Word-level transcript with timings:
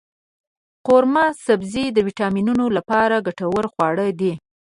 قورمه 0.87 1.25
سبزي 1.45 1.85
د 1.93 1.97
ویټامینونو 2.07 2.65
لپاره 2.77 3.23
ګټور 3.27 3.63
خواړه 3.73 4.05
دی. 4.19 4.33